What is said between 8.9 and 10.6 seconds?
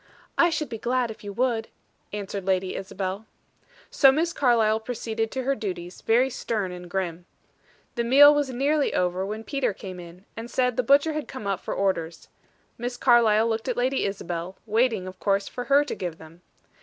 over, when Peter came in, and